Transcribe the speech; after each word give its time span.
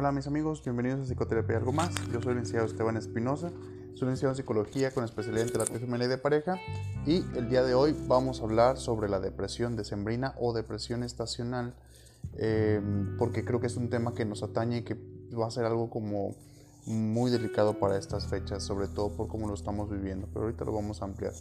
Hola 0.00 0.12
mis 0.12 0.26
amigos, 0.26 0.64
bienvenidos 0.64 1.00
a 1.00 1.04
Psicoterapia 1.04 1.52
y 1.52 1.56
Algo 1.58 1.72
Más. 1.72 1.94
Yo 2.10 2.22
soy 2.22 2.30
el 2.30 2.38
licenciado 2.38 2.64
Esteban 2.64 2.96
Espinosa, 2.96 3.50
soy 3.94 4.08
licenciado 4.08 4.32
en 4.32 4.36
Psicología 4.36 4.92
con 4.92 5.04
especialidad 5.04 5.44
en 5.44 5.52
terapia 5.52 5.78
femenina 5.78 6.06
y 6.06 6.08
de 6.08 6.16
pareja 6.16 6.56
y 7.04 7.16
el 7.36 7.50
día 7.50 7.62
de 7.62 7.74
hoy 7.74 7.94
vamos 8.08 8.40
a 8.40 8.44
hablar 8.44 8.78
sobre 8.78 9.10
la 9.10 9.20
depresión 9.20 9.76
decembrina 9.76 10.34
o 10.38 10.54
depresión 10.54 11.02
estacional 11.02 11.74
eh, 12.38 12.80
porque 13.18 13.44
creo 13.44 13.60
que 13.60 13.66
es 13.66 13.76
un 13.76 13.90
tema 13.90 14.14
que 14.14 14.24
nos 14.24 14.42
atañe 14.42 14.78
y 14.78 14.82
que 14.84 14.96
va 15.38 15.48
a 15.48 15.50
ser 15.50 15.66
algo 15.66 15.90
como 15.90 16.34
muy 16.86 17.30
delicado 17.30 17.78
para 17.78 17.98
estas 17.98 18.26
fechas, 18.26 18.62
sobre 18.62 18.88
todo 18.88 19.14
por 19.14 19.28
cómo 19.28 19.48
lo 19.48 19.52
estamos 19.52 19.90
viviendo, 19.90 20.26
pero 20.32 20.46
ahorita 20.46 20.64
lo 20.64 20.72
vamos 20.72 21.02
a 21.02 21.04
ampliar. 21.04 21.34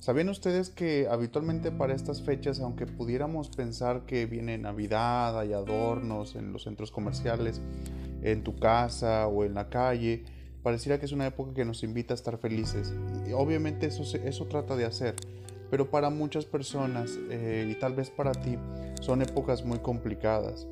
¿Sabían 0.00 0.30
ustedes 0.30 0.70
que 0.70 1.08
habitualmente 1.10 1.70
para 1.70 1.94
estas 1.94 2.22
fechas, 2.22 2.58
aunque 2.60 2.86
pudiéramos 2.86 3.50
pensar 3.50 4.06
que 4.06 4.24
viene 4.24 4.56
Navidad, 4.56 5.38
hay 5.38 5.52
adornos 5.52 6.36
en 6.36 6.54
los 6.54 6.62
centros 6.62 6.90
comerciales, 6.90 7.60
en 8.22 8.42
tu 8.42 8.56
casa 8.56 9.26
o 9.26 9.44
en 9.44 9.52
la 9.52 9.68
calle, 9.68 10.24
pareciera 10.62 10.98
que 10.98 11.04
es 11.04 11.12
una 11.12 11.26
época 11.26 11.52
que 11.52 11.66
nos 11.66 11.82
invita 11.82 12.14
a 12.14 12.16
estar 12.16 12.38
felices? 12.38 12.94
Obviamente 13.34 13.88
eso, 13.88 14.02
eso 14.16 14.46
trata 14.46 14.74
de 14.74 14.86
hacer, 14.86 15.16
pero 15.70 15.90
para 15.90 16.08
muchas 16.08 16.46
personas 16.46 17.18
eh, 17.28 17.68
y 17.70 17.78
tal 17.78 17.92
vez 17.92 18.08
para 18.08 18.32
ti 18.32 18.56
son 19.02 19.20
épocas 19.20 19.66
muy 19.66 19.80
complicadas. 19.80 20.66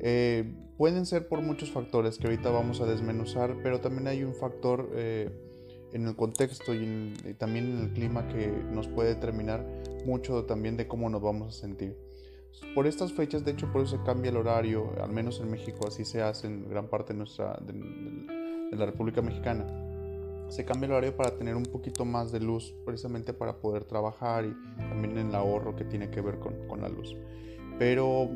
Eh, 0.00 0.52
pueden 0.76 1.06
ser 1.06 1.28
por 1.28 1.40
muchos 1.40 1.70
factores 1.70 2.18
que 2.18 2.26
ahorita 2.26 2.50
vamos 2.50 2.80
a 2.80 2.86
desmenuzar, 2.86 3.58
pero 3.62 3.80
también 3.80 4.08
hay 4.08 4.24
un 4.24 4.34
factor... 4.34 4.90
Eh, 4.96 5.45
en 5.92 6.06
el 6.06 6.16
contexto 6.16 6.74
y, 6.74 7.34
también 7.38 7.66
en 7.66 7.78
el 7.84 7.92
clima 7.92 8.28
que 8.28 8.48
nos 8.70 8.88
puede 8.88 9.14
determinar 9.14 9.64
mucho 10.04 10.44
también 10.44 10.76
de 10.76 10.86
cómo 10.86 11.08
nos 11.08 11.22
vamos 11.22 11.56
a 11.56 11.60
sentir. 11.60 11.96
Por 12.74 12.86
estas 12.86 13.12
fechas, 13.12 13.44
de 13.44 13.52
hecho, 13.52 13.70
por 13.70 13.82
eso 13.82 13.98
se 13.98 14.02
cambia 14.02 14.30
el 14.30 14.36
horario, 14.36 14.92
al 15.02 15.12
menos 15.12 15.40
en 15.40 15.50
México, 15.50 15.86
así 15.86 16.04
se 16.04 16.22
hace 16.22 16.46
en 16.46 16.68
gran 16.68 16.88
parte 16.88 17.12
de, 17.12 17.18
nuestra, 17.18 17.58
de, 17.60 18.76
la 18.76 18.86
República 18.86 19.20
Mexicana. 19.20 19.66
Se 20.48 20.64
cambia 20.64 20.86
el 20.86 20.92
horario 20.92 21.16
para 21.16 21.36
tener 21.36 21.54
un 21.56 21.64
poquito 21.64 22.04
más 22.04 22.32
de 22.32 22.40
luz, 22.40 22.74
precisamente 22.84 23.32
para 23.32 23.58
poder 23.58 23.84
trabajar 23.84 24.44
y 24.46 24.54
también 24.78 25.18
en 25.18 25.28
el 25.28 25.34
ahorro 25.34 25.76
que 25.76 25.84
tiene 25.84 26.08
que 26.10 26.20
ver 26.20 26.38
con, 26.38 26.66
con 26.66 26.80
la 26.80 26.88
luz. 26.88 27.14
Pero 27.78 28.30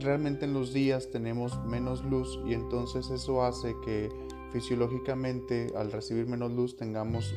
realmente 0.00 0.46
en 0.46 0.54
los 0.54 0.72
días 0.72 1.10
tenemos 1.10 1.62
menos 1.64 2.04
luz 2.04 2.40
y 2.46 2.54
entonces 2.54 3.10
eso 3.10 3.44
hace 3.44 3.74
que 3.84 4.08
fisiológicamente 4.52 5.72
al 5.76 5.92
recibir 5.92 6.26
menos 6.26 6.52
luz 6.52 6.76
tengamos 6.76 7.34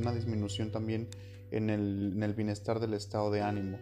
una 0.00 0.12
disminución 0.12 0.70
también 0.70 1.08
en 1.50 1.70
el, 1.70 2.34
bienestar 2.34 2.80
del 2.80 2.94
estado 2.94 3.30
de 3.30 3.42
ánimo. 3.42 3.78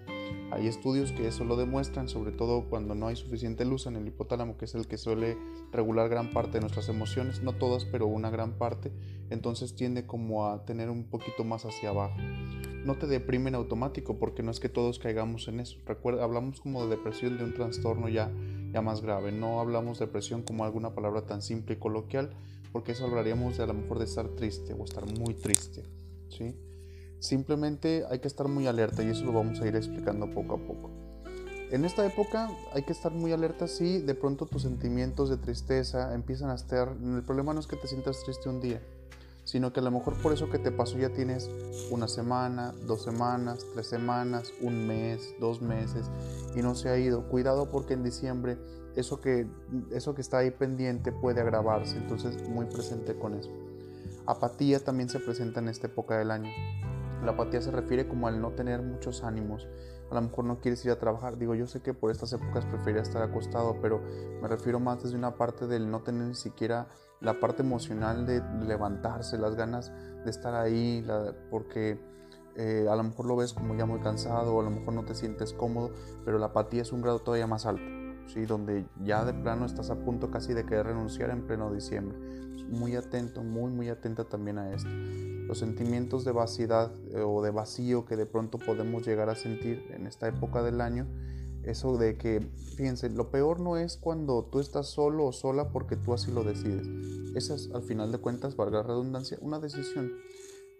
Hay 0.50 0.68
estudios 0.68 1.12
que 1.12 1.26
eso 1.26 1.44
lo 1.44 1.56
demuestran, 1.56 2.08
sobre 2.08 2.30
todo 2.30 2.68
cuando 2.68 2.94
no 2.94 3.08
hay 3.08 3.16
suficiente 3.16 3.64
luz 3.64 3.86
en 3.86 3.96
el 3.96 4.06
hipotálamo, 4.06 4.56
que 4.56 4.66
es 4.66 4.74
el 4.74 4.86
que 4.86 4.98
suele 4.98 5.36
regular 5.72 6.08
gran 6.08 6.30
parte 6.30 6.52
de 6.52 6.60
nuestras 6.60 6.88
emociones, 6.88 7.42
no 7.42 7.54
todas, 7.54 7.84
pero 7.84 8.06
una 8.06 8.30
gran 8.30 8.52
parte, 8.52 8.92
entonces 9.30 9.74
tiende 9.74 10.06
como 10.06 10.46
a 10.46 10.64
tener 10.64 10.90
un 10.90 11.04
poquito 11.04 11.44
más 11.44 11.64
hacia 11.64 11.88
abajo. 11.88 12.16
No 12.84 12.96
te 12.96 13.06
deprimen 13.06 13.54
automático, 13.54 14.18
porque 14.18 14.42
no 14.42 14.50
es 14.50 14.60
que 14.60 14.68
todos 14.68 14.98
caigamos 14.98 15.48
en 15.48 15.60
eso. 15.60 15.78
Recuerda, 15.86 16.22
hablamos 16.22 16.60
como 16.60 16.84
de 16.84 16.96
depresión 16.96 17.38
de 17.38 17.44
un 17.44 17.54
trastorno 17.54 18.08
ya, 18.08 18.30
ya 18.72 18.82
más 18.82 19.00
grave, 19.00 19.32
no 19.32 19.60
hablamos 19.60 19.98
de 19.98 20.06
depresión 20.06 20.42
como 20.42 20.64
alguna 20.64 20.94
palabra 20.94 21.22
tan 21.22 21.42
simple 21.42 21.76
y 21.76 21.78
coloquial, 21.78 22.30
porque 22.74 22.90
eso 22.90 23.04
hablaríamos 23.04 23.56
de 23.56 23.62
a 23.62 23.66
lo 23.66 23.74
mejor 23.74 24.00
de 24.00 24.04
estar 24.04 24.26
triste 24.30 24.74
o 24.74 24.82
estar 24.82 25.06
muy 25.06 25.34
triste, 25.34 25.84
¿sí? 26.28 26.56
Simplemente 27.20 28.02
hay 28.10 28.18
que 28.18 28.26
estar 28.26 28.48
muy 28.48 28.66
alerta 28.66 29.04
y 29.04 29.10
eso 29.10 29.24
lo 29.24 29.32
vamos 29.32 29.60
a 29.60 29.68
ir 29.68 29.76
explicando 29.76 30.28
poco 30.34 30.56
a 30.56 30.58
poco. 30.58 30.90
En 31.70 31.84
esta 31.84 32.04
época 32.04 32.50
hay 32.72 32.82
que 32.82 32.90
estar 32.90 33.12
muy 33.12 33.30
alerta 33.30 33.68
si 33.68 34.00
de 34.00 34.16
pronto 34.16 34.46
tus 34.46 34.62
sentimientos 34.62 35.30
de 35.30 35.36
tristeza 35.36 36.14
empiezan 36.14 36.50
a 36.50 36.56
estar... 36.56 36.88
El 37.00 37.22
problema 37.22 37.54
no 37.54 37.60
es 37.60 37.68
que 37.68 37.76
te 37.76 37.86
sientas 37.86 38.24
triste 38.24 38.48
un 38.48 38.60
día, 38.60 38.82
sino 39.44 39.72
que 39.72 39.80
a 39.80 39.82
lo 39.82 39.90
mejor 39.90 40.14
por 40.22 40.32
eso 40.32 40.50
que 40.50 40.58
te 40.58 40.72
pasó 40.72 40.98
ya 40.98 41.10
tienes 41.10 41.50
una 41.90 42.08
semana, 42.08 42.74
dos 42.86 43.02
semanas, 43.02 43.64
tres 43.72 43.86
semanas, 43.86 44.52
un 44.60 44.86
mes, 44.86 45.34
dos 45.38 45.60
meses 45.60 46.10
y 46.56 46.62
no 46.62 46.74
se 46.74 46.88
ha 46.88 46.98
ido. 46.98 47.28
Cuidado 47.28 47.70
porque 47.70 47.94
en 47.94 48.02
diciembre 48.02 48.58
eso 48.96 49.20
que, 49.20 49.46
eso 49.90 50.14
que 50.14 50.20
está 50.20 50.38
ahí 50.38 50.50
pendiente 50.50 51.12
puede 51.12 51.40
agravarse, 51.40 51.96
entonces 51.96 52.48
muy 52.48 52.66
presente 52.66 53.18
con 53.18 53.34
eso. 53.34 53.50
Apatía 54.26 54.80
también 54.80 55.08
se 55.08 55.20
presenta 55.20 55.60
en 55.60 55.68
esta 55.68 55.88
época 55.88 56.18
del 56.18 56.30
año. 56.30 56.50
La 57.22 57.32
apatía 57.32 57.60
se 57.60 57.70
refiere 57.70 58.08
como 58.08 58.28
al 58.28 58.40
no 58.40 58.52
tener 58.52 58.82
muchos 58.82 59.22
ánimos. 59.22 59.66
A 60.10 60.14
lo 60.14 60.22
mejor 60.22 60.44
no 60.44 60.60
quieres 60.60 60.84
ir 60.84 60.92
a 60.92 60.98
trabajar. 60.98 61.38
Digo, 61.38 61.54
yo 61.54 61.66
sé 61.66 61.80
que 61.80 61.94
por 61.94 62.10
estas 62.10 62.32
épocas 62.32 62.64
preferiría 62.66 63.02
estar 63.02 63.22
acostado, 63.22 63.78
pero 63.80 64.00
me 64.40 64.48
refiero 64.48 64.78
más 64.78 65.02
desde 65.02 65.16
una 65.16 65.34
parte 65.34 65.66
del 65.66 65.90
no 65.90 66.02
tener 66.02 66.26
ni 66.26 66.34
siquiera 66.34 66.88
la 67.24 67.40
parte 67.40 67.62
emocional 67.62 68.26
de 68.26 68.42
levantarse, 68.66 69.38
las 69.38 69.56
ganas 69.56 69.92
de 70.24 70.30
estar 70.30 70.54
ahí, 70.54 71.04
porque 71.50 71.98
eh, 72.56 72.86
a 72.88 72.94
lo 72.96 73.02
mejor 73.02 73.26
lo 73.26 73.36
ves 73.36 73.52
como 73.52 73.74
ya 73.74 73.86
muy 73.86 74.00
cansado, 74.00 74.60
a 74.60 74.62
lo 74.62 74.70
mejor 74.70 74.94
no 74.94 75.04
te 75.04 75.14
sientes 75.14 75.52
cómodo, 75.52 75.90
pero 76.24 76.38
la 76.38 76.46
apatía 76.46 76.82
es 76.82 76.92
un 76.92 77.02
grado 77.02 77.20
todavía 77.20 77.46
más 77.46 77.66
alto. 77.66 78.04
¿sí? 78.26 78.46
donde 78.46 78.86
ya 79.02 79.24
de 79.24 79.34
plano 79.34 79.66
estás 79.66 79.90
a 79.90 79.96
punto 79.96 80.30
casi 80.30 80.54
de 80.54 80.64
querer 80.64 80.86
renunciar 80.86 81.30
en 81.30 81.46
pleno 81.46 81.72
diciembre. 81.72 82.16
Muy 82.68 82.96
atento, 82.96 83.42
muy, 83.42 83.70
muy 83.70 83.88
atenta 83.88 84.24
también 84.24 84.58
a 84.58 84.72
esto. 84.72 84.88
Los 84.90 85.58
sentimientos 85.58 86.24
de 86.24 86.32
vacidad 86.32 86.92
eh, 87.12 87.20
o 87.20 87.42
de 87.42 87.50
vacío 87.50 88.04
que 88.06 88.16
de 88.16 88.26
pronto 88.26 88.58
podemos 88.58 89.06
llegar 89.06 89.28
a 89.28 89.34
sentir 89.34 89.90
en 89.90 90.06
esta 90.06 90.28
época 90.28 90.62
del 90.62 90.80
año, 90.80 91.06
eso 91.66 91.96
de 91.96 92.16
que, 92.16 92.40
fíjense, 92.76 93.10
lo 93.10 93.30
peor 93.30 93.60
no 93.60 93.76
es 93.76 93.96
cuando 93.96 94.44
tú 94.44 94.60
estás 94.60 94.88
solo 94.88 95.26
o 95.26 95.32
sola 95.32 95.70
porque 95.70 95.96
tú 95.96 96.12
así 96.14 96.30
lo 96.30 96.44
decides. 96.44 96.86
Esa 97.34 97.54
es, 97.54 97.70
al 97.74 97.82
final 97.82 98.12
de 98.12 98.18
cuentas, 98.18 98.56
valga 98.56 98.78
la 98.78 98.84
redundancia, 98.84 99.38
una 99.40 99.58
decisión. 99.58 100.12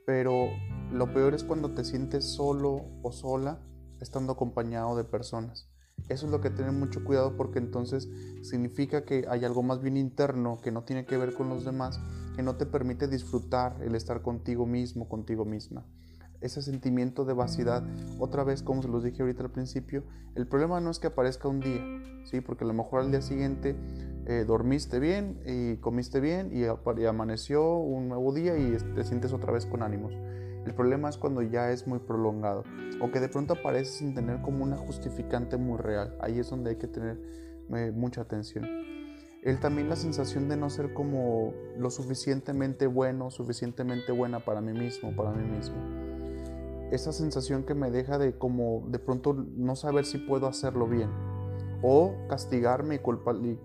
Pero 0.06 0.48
lo 0.92 1.12
peor 1.12 1.34
es 1.34 1.44
cuando 1.44 1.72
te 1.72 1.84
sientes 1.84 2.24
solo 2.24 2.84
o 3.02 3.12
sola 3.12 3.60
estando 4.00 4.32
acompañado 4.32 4.96
de 4.96 5.04
personas. 5.04 5.68
Eso 6.08 6.26
es 6.26 6.32
lo 6.32 6.40
que 6.40 6.50
tener 6.50 6.72
mucho 6.72 7.02
cuidado 7.04 7.36
porque 7.36 7.58
entonces 7.58 8.08
significa 8.42 9.04
que 9.04 9.24
hay 9.28 9.44
algo 9.44 9.62
más 9.62 9.80
bien 9.80 9.96
interno 9.96 10.60
que 10.62 10.70
no 10.70 10.84
tiene 10.84 11.06
que 11.06 11.16
ver 11.16 11.32
con 11.32 11.48
los 11.48 11.64
demás, 11.64 11.98
que 12.36 12.42
no 12.42 12.56
te 12.56 12.66
permite 12.66 13.08
disfrutar 13.08 13.78
el 13.82 13.94
estar 13.94 14.20
contigo 14.20 14.66
mismo, 14.66 15.08
contigo 15.08 15.46
misma. 15.46 15.86
Ese 16.44 16.60
sentimiento 16.60 17.24
de 17.24 17.32
vacidad, 17.32 17.82
otra 18.18 18.44
vez 18.44 18.62
como 18.62 18.82
se 18.82 18.88
los 18.88 19.02
dije 19.02 19.22
ahorita 19.22 19.44
al 19.44 19.50
principio, 19.50 20.04
el 20.34 20.46
problema 20.46 20.78
no 20.78 20.90
es 20.90 20.98
que 20.98 21.06
aparezca 21.06 21.48
un 21.48 21.60
día, 21.60 21.82
¿sí? 22.24 22.42
porque 22.42 22.64
a 22.64 22.66
lo 22.66 22.74
mejor 22.74 23.00
al 23.00 23.10
día 23.10 23.22
siguiente 23.22 23.74
eh, 24.26 24.44
dormiste 24.46 24.98
bien 24.98 25.40
y 25.46 25.76
comiste 25.76 26.20
bien 26.20 26.50
y, 26.52 26.66
amaneció 27.06 27.78
un 27.78 28.08
nuevo 28.08 28.34
día 28.34 28.58
y 28.58 28.76
te 28.94 29.04
sientes 29.04 29.32
otra 29.32 29.52
vez 29.52 29.64
con 29.64 29.82
ánimos. 29.82 30.12
El 30.66 30.74
problema 30.74 31.08
es 31.08 31.16
cuando 31.16 31.40
ya 31.40 31.70
es 31.70 31.86
muy 31.86 31.98
prolongado 31.98 32.62
o 33.00 33.10
que 33.10 33.20
de 33.20 33.30
pronto 33.30 33.54
aparece 33.54 33.92
sin 33.92 34.14
tener 34.14 34.42
como 34.42 34.64
una 34.64 34.76
justificante 34.76 35.56
muy 35.56 35.78
real. 35.78 36.14
Ahí 36.20 36.38
es 36.38 36.50
donde 36.50 36.70
hay 36.70 36.76
que 36.76 36.88
tener 36.88 37.18
eh, 37.74 37.90
mucha 37.90 38.20
atención. 38.20 38.66
El 39.42 39.60
también 39.60 39.88
la 39.88 39.96
sensación 39.96 40.50
de 40.50 40.58
no 40.58 40.68
ser 40.68 40.92
como 40.92 41.54
lo 41.78 41.88
suficientemente 41.88 42.86
bueno, 42.86 43.30
suficientemente 43.30 44.12
buena 44.12 44.40
para 44.40 44.60
mí 44.60 44.78
mismo, 44.78 45.16
para 45.16 45.32
mí 45.32 45.46
mismo. 45.46 46.03
Esa 46.90 47.12
sensación 47.12 47.64
que 47.64 47.74
me 47.74 47.90
deja 47.90 48.18
de 48.18 48.36
como 48.36 48.84
de 48.88 48.98
pronto 48.98 49.32
no 49.34 49.76
saber 49.76 50.04
si 50.04 50.18
puedo 50.18 50.46
hacerlo 50.46 50.86
bien 50.86 51.10
o 51.86 52.14
castigarme 52.28 53.00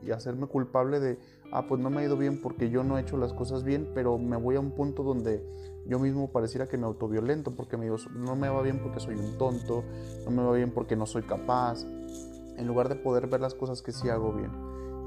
y, 0.03 0.11
hacerme 0.11 0.47
culpable 0.47 0.99
de 0.99 1.17
ah, 1.53 1.67
pues 1.67 1.79
no 1.79 1.89
me 1.89 2.01
ha 2.01 2.03
ido 2.03 2.17
bien 2.17 2.41
porque 2.41 2.69
yo 2.69 2.83
no 2.83 2.97
he 2.97 3.01
hecho 3.01 3.17
las 3.17 3.33
cosas 3.33 3.63
bien, 3.63 3.89
pero 3.95 4.17
me 4.17 4.35
voy 4.35 4.57
a 4.57 4.59
un 4.59 4.71
punto 4.71 5.03
donde 5.03 5.41
yo 5.85 5.99
mismo 5.99 6.29
pareciera 6.31 6.67
que 6.67 6.77
me 6.77 6.85
autoviolento 6.85 7.55
porque 7.55 7.77
me 7.77 7.85
digo, 7.85 7.95
no 8.13 8.35
me 8.35 8.49
va 8.49 8.61
bien 8.61 8.79
porque 8.81 8.99
soy 8.99 9.15
un 9.15 9.37
tonto, 9.37 9.83
no 10.25 10.31
me 10.31 10.43
va 10.43 10.51
bien 10.53 10.71
porque 10.71 10.97
no 10.97 11.05
soy 11.05 11.23
capaz, 11.23 11.85
en 12.57 12.67
lugar 12.67 12.89
de 12.89 12.95
poder 12.95 13.27
ver 13.27 13.39
las 13.39 13.55
cosas 13.55 13.81
que 13.81 13.93
sí 13.93 14.09
hago 14.09 14.33
bien. 14.33 14.51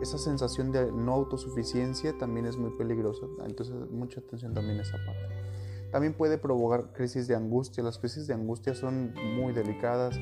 Esa 0.00 0.18
sensación 0.18 0.72
de 0.72 0.90
no 0.90 1.12
autosuficiencia 1.12 2.16
también 2.18 2.46
es 2.46 2.56
muy 2.56 2.70
peligrosa, 2.70 3.26
entonces 3.46 3.74
mucha 3.90 4.20
atención 4.20 4.54
también 4.54 4.78
a 4.78 4.82
esa 4.82 4.96
parte. 4.96 5.52
También 5.92 6.14
puede 6.14 6.38
provocar 6.38 6.92
crisis 6.94 7.28
de 7.28 7.36
angustia. 7.36 7.82
Las 7.84 7.98
crisis 7.98 8.26
de 8.26 8.32
angustia 8.32 8.74
son 8.74 9.14
muy 9.36 9.52
delicadas, 9.52 10.16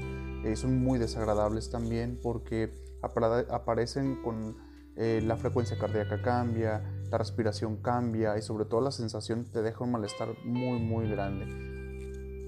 eh, 0.44 0.56
son 0.56 0.78
muy 0.78 0.98
desagradables 0.98 1.70
también 1.70 2.18
porque 2.20 2.74
aparecen 3.02 4.20
con 4.22 4.56
eh, 4.96 5.22
la 5.24 5.36
frecuencia 5.36 5.78
cardíaca 5.78 6.20
cambia, 6.20 6.82
la 7.08 7.16
respiración 7.16 7.76
cambia 7.76 8.36
y 8.36 8.42
sobre 8.42 8.64
todo 8.64 8.80
la 8.80 8.90
sensación 8.90 9.44
te 9.44 9.62
deja 9.62 9.84
un 9.84 9.92
malestar 9.92 10.34
muy 10.44 10.80
muy 10.80 11.08
grande. 11.08 11.46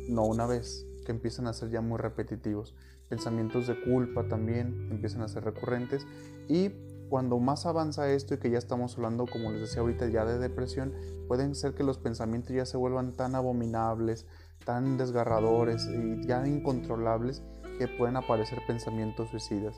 No 0.08 0.24
una 0.24 0.46
vez, 0.46 0.84
que 1.06 1.12
empiezan 1.12 1.46
a 1.46 1.52
ser 1.52 1.70
ya 1.70 1.80
muy 1.80 1.98
repetitivos. 1.98 2.74
Pensamientos 3.08 3.68
de 3.68 3.80
culpa 3.80 4.26
también 4.28 4.88
empiezan 4.90 5.22
a 5.22 5.28
ser 5.28 5.44
recurrentes 5.44 6.06
y 6.48 6.72
cuando 7.12 7.38
más 7.38 7.66
avanza 7.66 8.10
esto 8.10 8.32
y 8.32 8.38
que 8.38 8.48
ya 8.48 8.56
estamos 8.56 8.96
hablando, 8.96 9.26
como 9.26 9.50
les 9.50 9.60
decía 9.60 9.82
ahorita, 9.82 10.08
ya 10.08 10.24
de 10.24 10.38
depresión, 10.38 10.94
pueden 11.28 11.54
ser 11.54 11.74
que 11.74 11.84
los 11.84 11.98
pensamientos 11.98 12.56
ya 12.56 12.64
se 12.64 12.78
vuelvan 12.78 13.12
tan 13.12 13.34
abominables, 13.34 14.24
tan 14.64 14.96
desgarradores 14.96 15.86
y 15.88 16.26
ya 16.26 16.46
incontrolables 16.46 17.42
que 17.78 17.86
pueden 17.86 18.16
aparecer 18.16 18.60
pensamientos 18.66 19.28
suicidas. 19.28 19.76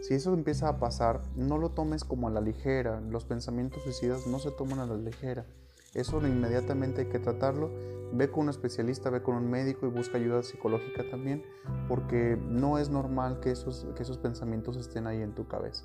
Si 0.00 0.14
eso 0.14 0.34
empieza 0.34 0.68
a 0.68 0.80
pasar, 0.80 1.20
no 1.36 1.58
lo 1.58 1.70
tomes 1.70 2.02
como 2.02 2.26
a 2.26 2.32
la 2.32 2.40
ligera. 2.40 3.00
Los 3.02 3.24
pensamientos 3.24 3.84
suicidas 3.84 4.26
no 4.26 4.40
se 4.40 4.50
toman 4.50 4.80
a 4.80 4.86
la 4.86 4.96
ligera. 4.96 5.46
Eso 5.94 6.18
inmediatamente 6.26 7.02
hay 7.02 7.08
que 7.08 7.20
tratarlo. 7.20 7.70
Ve 8.12 8.32
con 8.32 8.42
un 8.42 8.48
especialista, 8.48 9.10
ve 9.10 9.22
con 9.22 9.36
un 9.36 9.48
médico 9.48 9.86
y 9.86 9.90
busca 9.90 10.18
ayuda 10.18 10.42
psicológica 10.42 11.08
también, 11.08 11.44
porque 11.86 12.36
no 12.36 12.78
es 12.78 12.90
normal 12.90 13.38
que 13.38 13.52
esos, 13.52 13.86
que 13.94 14.02
esos 14.02 14.18
pensamientos 14.18 14.76
estén 14.76 15.06
ahí 15.06 15.22
en 15.22 15.36
tu 15.36 15.46
cabeza. 15.46 15.84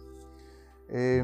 Eh, 0.90 1.24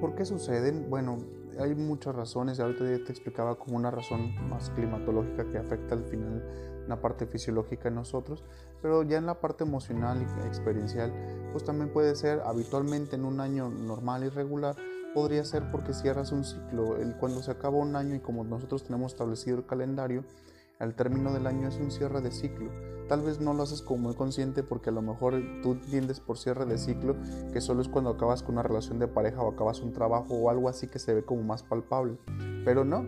¿Por 0.00 0.14
qué 0.14 0.24
suceden? 0.24 0.88
Bueno, 0.88 1.18
hay 1.58 1.74
muchas 1.74 2.14
razones, 2.14 2.60
ahorita 2.60 2.84
ya 2.84 3.04
te 3.04 3.12
explicaba 3.12 3.56
como 3.58 3.76
una 3.76 3.90
razón 3.90 4.34
más 4.48 4.70
climatológica 4.70 5.50
que 5.50 5.58
afecta 5.58 5.94
al 5.94 6.04
final 6.04 6.44
una 6.86 7.00
parte 7.00 7.26
fisiológica 7.26 7.88
en 7.88 7.96
nosotros, 7.96 8.44
pero 8.80 9.02
ya 9.02 9.18
en 9.18 9.26
la 9.26 9.40
parte 9.40 9.64
emocional 9.64 10.22
y 10.22 10.46
experiencial, 10.46 11.12
pues 11.52 11.64
también 11.64 11.92
puede 11.92 12.14
ser 12.14 12.40
habitualmente 12.46 13.16
en 13.16 13.24
un 13.24 13.40
año 13.40 13.68
normal 13.68 14.24
y 14.24 14.28
regular, 14.28 14.76
podría 15.14 15.44
ser 15.44 15.70
porque 15.70 15.92
cierras 15.92 16.32
un 16.32 16.44
ciclo, 16.44 16.96
el, 16.96 17.16
cuando 17.16 17.42
se 17.42 17.50
acaba 17.50 17.76
un 17.76 17.96
año 17.96 18.14
y 18.14 18.20
como 18.20 18.44
nosotros 18.44 18.84
tenemos 18.84 19.12
establecido 19.12 19.58
el 19.58 19.66
calendario, 19.66 20.24
al 20.78 20.94
término 20.94 21.32
del 21.32 21.46
año 21.46 21.68
es 21.68 21.76
un 21.76 21.90
cierre 21.90 22.20
de 22.20 22.30
ciclo. 22.30 22.70
Tal 23.08 23.22
vez 23.22 23.40
no 23.40 23.54
lo 23.54 23.62
haces 23.62 23.80
como 23.80 24.02
muy 24.02 24.14
consciente 24.14 24.62
porque 24.62 24.90
a 24.90 24.92
lo 24.92 25.00
mejor 25.00 25.42
tú 25.62 25.72
entiendes 25.72 26.20
por 26.20 26.36
cierre 26.36 26.66
de 26.66 26.76
ciclo 26.76 27.16
que 27.52 27.62
solo 27.62 27.80
es 27.80 27.88
cuando 27.88 28.10
acabas 28.10 28.42
con 28.42 28.56
una 28.56 28.62
relación 28.62 28.98
de 28.98 29.08
pareja 29.08 29.40
o 29.40 29.50
acabas 29.50 29.80
un 29.80 29.94
trabajo 29.94 30.34
o 30.34 30.50
algo 30.50 30.68
así 30.68 30.88
que 30.88 30.98
se 30.98 31.14
ve 31.14 31.24
como 31.24 31.42
más 31.42 31.62
palpable. 31.62 32.18
Pero 32.66 32.84
no, 32.84 33.06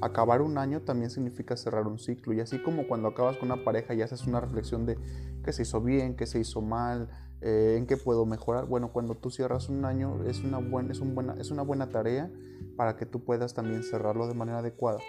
acabar 0.00 0.40
un 0.40 0.56
año 0.56 0.80
también 0.80 1.10
significa 1.10 1.58
cerrar 1.58 1.86
un 1.86 1.98
ciclo 1.98 2.32
y 2.32 2.40
así 2.40 2.58
como 2.62 2.88
cuando 2.88 3.08
acabas 3.08 3.36
con 3.36 3.52
una 3.52 3.62
pareja 3.64 3.92
y 3.92 4.00
haces 4.00 4.26
una 4.26 4.40
reflexión 4.40 4.86
de 4.86 4.98
qué 5.44 5.52
se 5.52 5.62
hizo 5.62 5.82
bien, 5.82 6.16
qué 6.16 6.26
se 6.26 6.40
hizo 6.40 6.62
mal, 6.62 7.10
eh, 7.42 7.76
en 7.76 7.86
qué 7.86 7.98
puedo 7.98 8.24
mejorar. 8.24 8.64
Bueno, 8.64 8.92
cuando 8.92 9.14
tú 9.14 9.30
cierras 9.30 9.68
un 9.68 9.84
año 9.84 10.24
es 10.24 10.42
una, 10.42 10.58
buena, 10.58 10.92
es, 10.92 11.00
un 11.00 11.14
buena, 11.14 11.34
es 11.38 11.50
una 11.50 11.62
buena 11.62 11.90
tarea 11.90 12.30
para 12.78 12.96
que 12.96 13.04
tú 13.04 13.24
puedas 13.24 13.52
también 13.52 13.82
cerrarlo 13.82 14.26
de 14.26 14.32
manera 14.32 14.60
adecuada. 14.60 15.00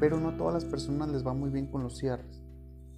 Pero 0.00 0.18
no 0.18 0.34
todas 0.38 0.54
las 0.54 0.64
personas 0.64 1.10
les 1.10 1.26
va 1.26 1.34
muy 1.34 1.50
bien 1.50 1.66
con 1.66 1.82
los 1.82 1.98
cierres. 1.98 2.45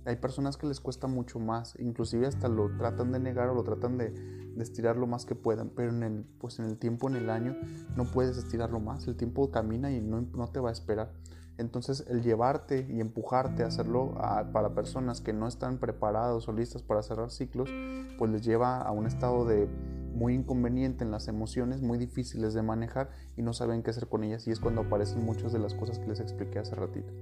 Hay 0.05 0.17
personas 0.17 0.57
que 0.57 0.67
les 0.67 0.81
cuesta 0.81 1.07
mucho 1.07 1.39
más, 1.39 1.75
inclusive 1.79 2.27
hasta 2.27 2.49
lo 2.49 2.75
tratan 2.77 3.13
de 3.13 3.21
negar 3.21 3.49
o 3.49 3.55
lo 3.55 3.65
tratan 3.65 3.99
de, 3.99 4.15
estirar 4.59 4.97
lo 4.97 5.07
más 5.07 5.25
que 5.25 5.37
puedan, 5.37 5.71
pero 5.71 5.91
en 5.91 6.03
el, 6.03 6.25
pues 6.41 6.59
en 6.59 6.65
el 6.65 6.79
tiempo, 6.79 7.09
en 7.09 7.15
el 7.15 7.31
año, 7.31 7.57
no 7.97 8.11
puedes 8.11 8.37
estirarlo 8.37 8.81
más, 8.81 9.07
el 9.07 9.17
tiempo 9.17 9.53
camina 9.53 9.93
y 9.93 10.01
no, 10.01 10.23
no 10.23 10.49
te 10.49 10.59
va 10.59 10.71
a 10.71 10.73
esperar. 10.73 11.13
Entonces 11.59 12.05
el 12.09 12.23
llevarte 12.23 12.87
y 12.89 13.01
empujarte 13.01 13.65
a 13.65 13.67
hacerlo 13.67 14.15
para 14.53 14.75
personas 14.75 15.21
que 15.21 15.33
no 15.33 15.49
están 15.49 15.79
preparados 15.79 16.49
o 16.49 16.53
listas 16.53 16.83
para 16.83 17.03
cerrar 17.03 17.31
ciclos, 17.31 17.69
pues 18.17 18.31
les 18.31 18.45
lleva 18.45 18.81
a 18.81 18.93
un 18.93 19.07
estado 19.07 19.45
de 19.45 19.69
muy 20.15 20.35
inconveniente 20.35 21.05
en 21.05 21.11
las 21.11 21.29
emociones, 21.29 21.83
muy 21.83 21.99
difíciles 21.99 22.55
de 22.55 22.63
manejar 22.63 23.11
y 23.37 23.43
no 23.43 23.53
saben 23.53 23.83
qué 23.83 23.91
hacer 23.91 24.09
con 24.09 24.25
ellas 24.25 24.47
y 24.47 24.53
es 24.53 24.61
cuando 24.61 24.83
aparecen 24.83 25.25
muchas 25.25 25.53
de 25.53 25.59
las 25.59 25.75
cosas 25.75 25.99
que 25.99 26.07
les 26.07 26.21
expliqué 26.21 26.61
hace 26.61 26.75
ratito. 26.77 27.13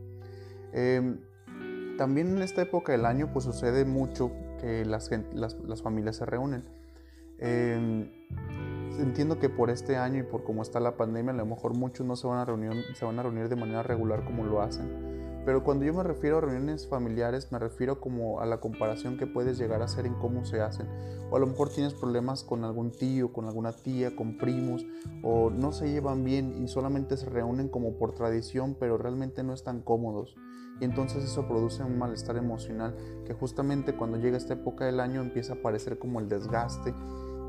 Em, 0.73 1.19
también 1.97 2.37
en 2.37 2.43
esta 2.43 2.63
época 2.63 2.93
del 2.93 3.07
año 3.07 3.31
pues 3.33 3.45
sucede 3.45 3.85
mucho 3.85 4.33
que 4.61 4.85
las, 4.85 5.11
familias 5.83 6.17
se 6.17 6.27
reúnen. 6.27 6.65
Em, 7.39 8.11
entiendo 8.99 9.39
que 9.39 9.49
por 9.49 9.71
este 9.71 9.97
año 9.97 10.21
y 10.21 10.23
por 10.23 10.45
cómo 10.45 10.63
está 10.63 10.81
la 10.81 10.97
pandemia 10.97 11.33
a 11.33 11.37
lo 11.37 11.47
mejor 11.47 11.75
muchos 11.75 12.07
no 12.07 12.17
se 12.17 12.27
van 12.27 12.39
a 12.39 12.45
reunir, 12.45 12.73
se 12.95 13.05
van 13.05 13.19
a 13.19 13.23
reunir 13.23 13.49
de 13.49 13.57
manera 13.57 13.83
regular 13.83 14.25
como 14.25 14.45
lo 14.45 14.63
hacen 14.63 15.17
pero 15.47 15.63
cuando 15.63 15.85
yo 15.85 15.95
me 15.95 16.03
refiero 16.03 16.39
a 16.39 16.41
reuniones 16.41 16.89
familiares, 16.89 17.53
me 17.53 17.61
refiero 17.61 18.01
como 18.01 18.41
a 18.41 18.47
la 18.47 18.59
comparación 18.59 19.17
que 19.17 19.29
puedes 19.29 19.57
llegar 19.57 19.81
a 19.81 19.85
hacer 19.85 20.05
en 20.05 20.15
cómo 20.15 20.45
se 20.45 20.61
hacen. 20.61 20.89
O 21.31 21.37
a 21.37 21.39
lo 21.39 21.47
mejor 21.47 21.69
tienes 21.69 21.95
problemas 21.95 22.43
con 22.43 22.65
algún 22.65 22.91
tío, 22.91 23.33
con 23.33 23.47
alguna 23.47 23.73
tía, 23.73 24.17
con 24.17 24.39
primos, 24.39 24.85
o 25.23 25.51
no 25.51 25.71
se 25.71 25.89
llevan 25.89 26.25
bien 26.25 26.65
y 26.65 26.67
solamente 26.67 27.17
se 27.17 27.31
reúnen 27.31 27.69
como 27.69 27.97
por 27.97 28.13
tradición, 28.13 28.77
pero 28.79 28.99
realmente 28.99 29.45
no 29.45 29.55
están 29.55 29.83
cómodos. 29.83 30.35
Y 30.81 30.85
entonces 30.85 31.25
eso 31.25 31.47
produce 31.49 31.83
un 31.83 31.99
malestar 31.99 32.37
emocional 32.37 32.95
que 33.25 33.33
justamente 33.33 33.97
cuando 33.97 34.19
llega 34.19 34.37
esta 34.37 34.55
época 34.55 34.85
del 34.85 35.01
año 35.01 35.23
empieza 35.23 35.55
a 35.55 35.57
aparecer 35.57 35.99
como 35.99 36.21
el 36.21 36.29
desgaste 36.29 36.95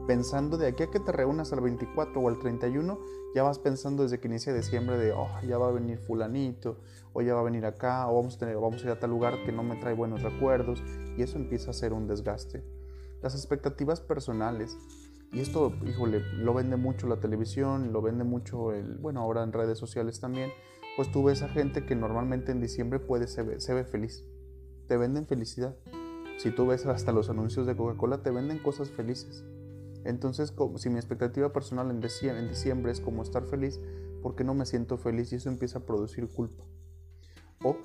pensando 0.07 0.57
de 0.57 0.67
aquí 0.67 0.83
a 0.83 0.89
que 0.89 1.01
te 1.01 1.11
reúnas 1.11 1.51
al 1.51 1.59
24 1.59 2.19
o 2.19 2.29
al 2.29 2.39
31, 2.39 2.97
ya 3.35 3.43
vas 3.43 3.59
pensando 3.59 4.03
desde 4.03 4.19
que 4.19 4.29
inicia 4.29 4.53
diciembre 4.53 4.97
de, 4.97 5.11
oh, 5.11 5.29
ya 5.45 5.57
va 5.57 5.67
a 5.67 5.71
venir 5.71 5.99
fulanito, 5.99 6.79
o 7.13 7.21
ya 7.21 7.35
va 7.35 7.41
a 7.41 7.43
venir 7.43 7.65
acá, 7.65 8.07
o 8.07 8.15
vamos 8.15 8.35
a, 8.35 8.39
tener, 8.39 8.55
vamos 8.55 8.81
a 8.81 8.85
ir 8.85 8.91
a 8.91 8.99
tal 8.99 9.09
lugar 9.09 9.43
que 9.43 9.51
no 9.51 9.63
me 9.63 9.75
trae 9.75 9.93
buenos 9.93 10.23
recuerdos, 10.23 10.81
y 11.17 11.21
eso 11.21 11.37
empieza 11.37 11.71
a 11.71 11.73
ser 11.73 11.93
un 11.93 12.07
desgaste. 12.07 12.63
Las 13.21 13.35
expectativas 13.35 13.99
personales, 13.99 14.77
y 15.33 15.41
esto, 15.41 15.73
híjole, 15.85 16.21
lo 16.37 16.53
vende 16.53 16.77
mucho 16.77 17.07
la 17.07 17.19
televisión, 17.19 17.91
lo 17.91 18.01
vende 18.01 18.23
mucho, 18.23 18.71
el, 18.71 18.97
bueno, 18.97 19.19
ahora 19.19 19.43
en 19.43 19.51
redes 19.51 19.77
sociales 19.77 20.21
también, 20.21 20.51
pues 20.97 21.11
tú 21.11 21.23
ves 21.23 21.43
a 21.43 21.47
gente 21.47 21.85
que 21.85 21.95
normalmente 21.95 22.51
en 22.51 22.59
diciembre 22.59 22.99
puede, 22.99 23.27
se 23.27 23.43
ve, 23.43 23.83
feliz, 23.85 24.25
te 24.87 24.97
venden 24.97 25.27
felicidad. 25.27 25.75
Si 26.39 26.49
tú 26.49 26.65
ves 26.65 26.87
hasta 26.87 27.11
los 27.11 27.29
anuncios 27.29 27.67
de 27.67 27.77
Coca-Cola, 27.77 28.23
te 28.23 28.31
venden 28.31 28.57
cosas 28.57 28.89
felices. 28.89 29.45
Entonces, 30.05 30.55
si 30.77 30.89
mi 30.89 30.95
expectativa 30.95 31.53
personal 31.53 31.91
en 31.91 32.01
diciembre 32.01 32.91
es 32.91 32.99
como 32.99 33.21
estar 33.21 33.45
feliz, 33.45 33.79
¿por 34.23 34.35
qué 34.35 34.43
no 34.43 34.55
me 34.55 34.65
siento 34.65 34.97
feliz? 34.97 35.31
Y 35.31 35.35
eso 35.35 35.49
empieza 35.49 35.79
a 35.79 35.85
producir 35.85 36.27
culpa. 36.29 36.63
O 37.63 37.77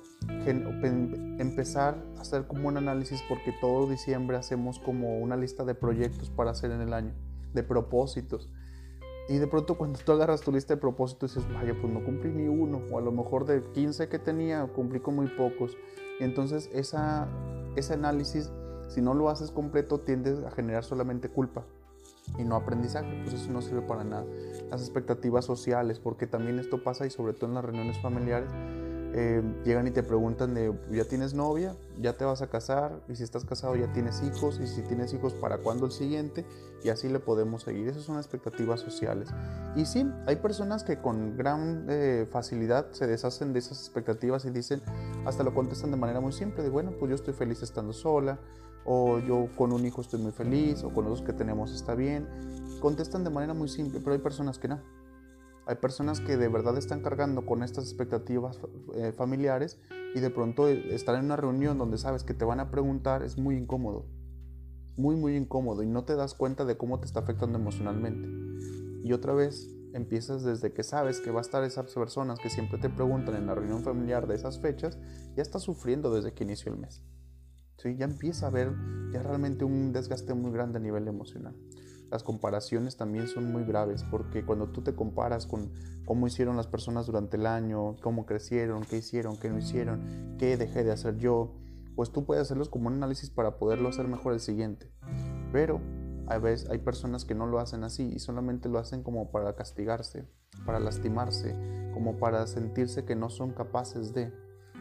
empezar 0.47 2.03
a 2.17 2.21
hacer 2.21 2.47
como 2.47 2.67
un 2.67 2.77
análisis 2.77 3.21
porque 3.29 3.53
todo 3.61 3.91
diciembre 3.91 4.37
hacemos 4.37 4.79
como 4.79 5.19
una 5.19 5.37
lista 5.37 5.63
de 5.63 5.75
proyectos 5.75 6.31
para 6.31 6.49
hacer 6.49 6.71
en 6.71 6.81
el 6.81 6.93
año, 6.93 7.13
de 7.53 7.61
propósitos. 7.61 8.49
Y 9.29 9.37
de 9.37 9.47
pronto 9.47 9.75
cuando 9.75 9.99
tú 9.99 10.11
agarras 10.11 10.41
tu 10.41 10.51
lista 10.51 10.75
de 10.75 10.81
propósitos 10.81 11.35
dices, 11.35 11.53
vaya, 11.53 11.73
pues 11.79 11.91
no 11.91 12.03
cumplí 12.03 12.31
ni 12.31 12.47
uno, 12.47 12.81
o 12.91 12.97
a 12.97 13.01
lo 13.01 13.11
mejor 13.11 13.45
de 13.45 13.61
15 13.61 14.09
que 14.09 14.19
tenía, 14.19 14.65
cumplí 14.67 14.99
con 14.99 15.15
muy 15.15 15.27
pocos. 15.27 15.77
Entonces 16.19 16.69
esa, 16.73 17.27
ese 17.75 17.93
análisis, 17.93 18.51
si 18.89 19.01
no 19.01 19.13
lo 19.13 19.29
haces 19.29 19.51
completo, 19.51 19.99
tiendes 19.99 20.43
a 20.43 20.51
generar 20.51 20.83
solamente 20.83 21.29
culpa 21.29 21.63
y 22.37 22.43
no 22.43 22.55
aprendizaje, 22.55 23.21
pues 23.23 23.35
eso 23.35 23.51
no 23.51 23.61
sirve 23.61 23.81
para 23.81 24.03
nada. 24.03 24.25
Las 24.69 24.81
expectativas 24.81 25.45
sociales, 25.45 25.99
porque 25.99 26.27
también 26.27 26.59
esto 26.59 26.83
pasa 26.83 27.05
y 27.05 27.09
sobre 27.09 27.33
todo 27.33 27.47
en 27.47 27.55
las 27.55 27.65
reuniones 27.65 27.99
familiares, 28.01 28.49
eh, 29.15 29.43
llegan 29.63 29.87
y 29.87 29.91
te 29.91 30.01
preguntan 30.01 30.55
¿ya 30.91 31.05
tienes 31.05 31.35
novia? 31.35 31.75
¿Ya 32.01 32.13
te 32.13 32.25
vas 32.25 32.41
a 32.41 32.47
casar? 32.47 32.99
Y 33.07 33.15
si 33.15 33.23
estás 33.23 33.45
casado 33.45 33.75
ya 33.75 33.91
tienes 33.93 34.23
hijos, 34.23 34.59
y 34.59 34.67
si 34.67 34.81
tienes 34.81 35.13
hijos, 35.13 35.33
¿para 35.33 35.59
cuándo 35.59 35.85
el 35.85 35.91
siguiente? 35.91 36.45
Y 36.83 36.89
así 36.89 37.07
le 37.09 37.19
podemos 37.19 37.61
seguir. 37.63 37.87
Esas 37.87 38.03
son 38.03 38.17
expectativas 38.17 38.79
sociales. 38.79 39.29
Y 39.75 39.85
sí, 39.85 40.09
hay 40.25 40.37
personas 40.37 40.83
que 40.83 40.97
con 40.97 41.37
gran 41.37 41.85
eh, 41.89 42.27
facilidad 42.31 42.91
se 42.91 43.05
deshacen 43.05 43.53
de 43.53 43.59
esas 43.59 43.79
expectativas 43.79 44.45
y 44.45 44.49
dicen, 44.49 44.81
hasta 45.25 45.43
lo 45.43 45.53
contestan 45.53 45.91
de 45.91 45.97
manera 45.97 46.19
muy 46.19 46.33
simple, 46.33 46.63
de, 46.63 46.69
bueno, 46.69 46.91
pues 46.99 47.09
yo 47.09 47.15
estoy 47.15 47.35
feliz 47.35 47.61
estando 47.61 47.93
sola, 47.93 48.39
o 48.85 49.19
yo 49.19 49.47
con 49.55 49.71
un 49.71 49.85
hijo 49.85 50.01
estoy 50.01 50.19
muy 50.21 50.31
feliz, 50.31 50.83
o 50.83 50.89
con 50.89 51.05
los 51.05 51.21
que 51.21 51.33
tenemos 51.33 51.73
está 51.73 51.93
bien. 51.93 52.27
Contestan 52.81 53.23
de 53.23 53.29
manera 53.29 53.53
muy 53.53 53.69
simple, 53.69 53.99
pero 53.99 54.13
hay 54.13 54.19
personas 54.19 54.57
que 54.57 54.67
no. 54.67 55.02
Hay 55.65 55.75
personas 55.75 56.19
que 56.19 56.35
de 56.35 56.49
verdad 56.49 56.77
están 56.77 57.01
cargando 57.01 57.45
con 57.45 57.63
estas 57.63 57.85
expectativas 57.85 58.59
eh, 58.95 59.13
familiares 59.13 59.79
y 60.13 60.19
de 60.19 60.29
pronto 60.29 60.67
estar 60.67 61.15
en 61.15 61.25
una 61.25 61.37
reunión 61.37 61.77
donde 61.77 61.97
sabes 61.97 62.23
que 62.23 62.33
te 62.33 62.43
van 62.43 62.59
a 62.59 62.69
preguntar 62.69 63.23
es 63.23 63.37
muy 63.37 63.55
incómodo. 63.55 64.05
Muy, 64.97 65.15
muy 65.15 65.35
incómodo 65.35 65.81
y 65.81 65.87
no 65.87 66.03
te 66.03 66.15
das 66.15 66.33
cuenta 66.33 66.65
de 66.65 66.77
cómo 66.77 66.99
te 66.99 67.05
está 67.05 67.21
afectando 67.21 67.57
emocionalmente. 67.57 68.27
Y 69.03 69.13
otra 69.13 69.33
vez 69.33 69.69
empiezas 69.93 70.43
desde 70.43 70.73
que 70.73 70.83
sabes 70.83 71.21
que 71.21 71.31
va 71.31 71.39
a 71.39 71.41
estar 71.41 71.63
esas 71.63 71.93
personas 71.93 72.39
que 72.39 72.49
siempre 72.49 72.77
te 72.77 72.89
preguntan 72.89 73.35
en 73.35 73.47
la 73.47 73.55
reunión 73.55 73.83
familiar 73.83 74.27
de 74.27 74.35
esas 74.35 74.59
fechas, 74.59 74.97
ya 75.35 75.41
estás 75.41 75.61
sufriendo 75.63 76.13
desde 76.13 76.33
que 76.33 76.43
inició 76.43 76.73
el 76.73 76.79
mes. 76.79 77.03
Ya 77.83 78.05
empieza 78.05 78.45
a 78.45 78.49
haber 78.49 78.73
ya 79.11 79.21
realmente 79.21 79.65
un 79.65 79.91
desgaste 79.91 80.33
muy 80.33 80.51
grande 80.51 80.77
a 80.77 80.81
nivel 80.81 81.07
emocional. 81.07 81.55
Las 82.13 82.21
comparaciones 82.21 82.95
también 82.95 83.27
son 83.27 83.51
muy 83.51 83.63
graves 83.63 84.05
porque 84.11 84.45
cuando 84.45 84.67
tú 84.67 84.83
te 84.83 84.93
comparas 84.93 85.47
con 85.47 85.71
cómo 86.05 86.27
hicieron 86.27 86.55
las 86.55 86.67
personas 86.67 87.07
durante 87.07 87.37
el 87.37 87.47
año, 87.47 87.95
cómo 88.03 88.27
crecieron, 88.27 88.83
qué 88.83 88.97
hicieron, 88.97 89.35
qué 89.35 89.49
no 89.49 89.57
hicieron, 89.57 90.35
qué 90.37 90.55
dejé 90.55 90.83
de 90.83 90.91
hacer 90.91 91.17
yo, 91.17 91.55
pues 91.95 92.11
tú 92.11 92.23
puedes 92.23 92.43
hacerlos 92.43 92.69
como 92.69 92.85
un 92.85 92.93
análisis 92.93 93.31
para 93.31 93.57
poderlo 93.57 93.89
hacer 93.89 94.07
mejor 94.07 94.33
el 94.33 94.41
siguiente. 94.41 94.91
Pero 95.51 95.81
a 96.27 96.37
veces 96.37 96.69
hay 96.69 96.77
personas 96.77 97.25
que 97.25 97.33
no 97.33 97.47
lo 97.47 97.57
hacen 97.57 97.83
así 97.83 98.03
y 98.03 98.19
solamente 98.19 98.69
lo 98.69 98.77
hacen 98.77 99.01
como 99.01 99.31
para 99.31 99.55
castigarse, 99.55 100.29
para 100.67 100.79
lastimarse, 100.79 101.55
como 101.95 102.17
para 102.17 102.45
sentirse 102.45 103.05
que 103.05 103.15
no 103.15 103.31
son 103.31 103.53
capaces 103.53 104.13
de 104.13 104.31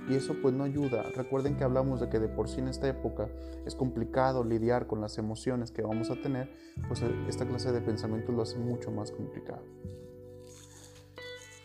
y 0.09 0.15
eso 0.15 0.35
pues 0.41 0.55
no 0.55 0.65
ayuda. 0.65 1.03
Recuerden 1.15 1.57
que 1.57 1.65
hablamos 1.65 2.01
de 2.01 2.09
que 2.09 2.19
de 2.19 2.29
por 2.29 2.49
sí 2.49 2.61
en 2.61 2.69
esta 2.69 2.89
época 2.89 3.29
es 3.65 3.75
complicado 3.75 4.45
lidiar 4.45 4.87
con 4.87 5.01
las 5.01 5.19
emociones 5.19 5.71
que 5.71 5.83
vamos 5.83 6.11
a 6.11 6.17
tener, 6.17 6.51
pues 6.89 7.03
eh, 7.03 7.11
esta 7.29 7.47
clase 7.47 7.73
de 7.73 7.81
pensamiento 7.81 8.33
lo 8.33 8.43
hace 8.43 8.59
mucho 8.59 8.91
más 8.91 9.13
complicado. 9.13 9.63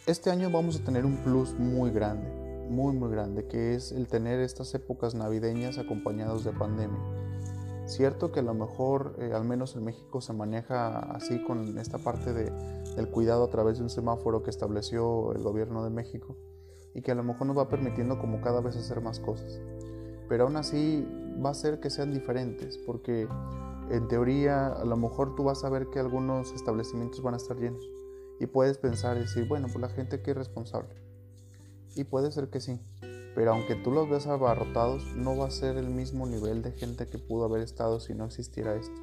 Este 0.05 0.29
año 0.29 0.49
vamos 0.49 0.79
a 0.79 0.83
tener 0.83 1.05
un 1.05 1.17
plus 1.17 1.53
muy 1.53 1.91
grande, 1.91 2.29
muy 2.69 2.95
muy 2.95 3.09
grande, 3.09 3.45
que 3.47 3.75
es 3.75 3.91
el 3.91 4.07
tener 4.07 4.39
estas 4.39 4.73
épocas 4.73 5.15
navideñas 5.15 5.77
acompañados 5.77 6.43
de 6.43 6.51
pandemia. 6.53 7.01
Cierto 7.85 8.33
que 8.33 8.41
a 8.41 8.43
lo 8.43 8.53
mejor, 8.53 9.15
eh, 9.19 9.31
al 9.33 9.45
menos 9.45 9.75
en 9.77 9.85
México, 9.85 10.19
se 10.19 10.33
maneja 10.33 10.99
así 11.13 11.41
con 11.41 11.77
esta 11.77 11.97
parte 11.97 12.33
de, 12.33 12.51
del 12.95 13.09
cuidado 13.09 13.45
a 13.45 13.49
través 13.49 13.77
de 13.77 13.83
un 13.83 13.89
semáforo 13.89 14.43
que 14.43 14.49
estableció 14.49 15.31
el 15.33 15.41
gobierno 15.41 15.83
de 15.85 15.89
México 15.89 16.35
y 16.97 17.03
que 17.03 17.11
a 17.11 17.15
lo 17.15 17.23
mejor 17.23 17.45
nos 17.45 17.55
va 17.55 17.69
permitiendo 17.69 18.17
como 18.17 18.41
cada 18.41 18.59
vez 18.59 18.75
hacer 18.75 19.01
más 19.01 19.19
cosas. 19.19 19.61
Pero 20.27 20.45
aún 20.45 20.57
así 20.57 21.07
va 21.45 21.51
a 21.51 21.53
ser 21.53 21.79
que 21.79 21.91
sean 21.91 22.11
diferentes, 22.11 22.79
porque 22.79 23.27
en 23.91 24.07
teoría 24.07 24.69
a 24.69 24.83
lo 24.83 24.97
mejor 24.97 25.35
tú 25.35 25.43
vas 25.43 25.63
a 25.63 25.69
ver 25.69 25.91
que 25.91 25.99
algunos 25.99 26.51
establecimientos 26.53 27.21
van 27.21 27.35
a 27.35 27.37
estar 27.37 27.55
llenos 27.55 27.87
y 28.39 28.47
puedes 28.47 28.79
pensar 28.79 29.15
y 29.15 29.21
decir, 29.21 29.47
bueno, 29.47 29.67
pues 29.67 29.79
la 29.79 29.89
gente 29.89 30.23
que 30.23 30.31
es 30.31 30.37
responsable. 30.37 30.89
Y 31.95 32.03
puede 32.03 32.31
ser 32.31 32.49
que 32.49 32.59
sí, 32.59 32.81
pero 33.35 33.51
aunque 33.51 33.75
tú 33.75 33.91
los 33.91 34.09
veas 34.09 34.25
abarrotados, 34.25 35.03
no 35.15 35.37
va 35.37 35.45
a 35.45 35.51
ser 35.51 35.77
el 35.77 35.89
mismo 35.89 36.25
nivel 36.25 36.63
de 36.63 36.71
gente 36.71 37.05
que 37.05 37.19
pudo 37.19 37.45
haber 37.45 37.61
estado 37.61 37.99
si 37.99 38.15
no 38.15 38.25
existiera 38.25 38.73
esto. 38.73 38.99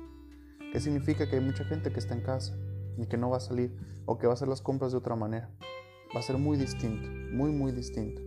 ¿Qué 0.73 0.81
significa? 0.81 1.31
Que 1.31 1.37
hay 1.37 1.45
mucha 1.45 1.65
gente 1.65 1.93
que 1.93 2.01
está 2.01 2.15
en 2.15 2.23
casa 2.23 2.59
y 2.99 3.07
que 3.07 3.17
no 3.17 3.31
va 3.31 3.37
a 3.37 3.41
salir 3.41 3.73
o 4.05 4.19
que 4.19 4.27
va 4.27 4.33
a 4.33 4.35
hacer 4.35 4.49
las 4.49 4.63
compras 4.63 4.91
de 4.91 4.99
otra 4.99 5.15
manera. 5.15 5.49
Va 6.15 6.21
a 6.21 6.23
ser 6.23 6.39
muy 6.39 6.57
distinto, 6.57 7.09
muy, 7.33 7.51
muy 7.51 7.73
distinto. 7.73 8.23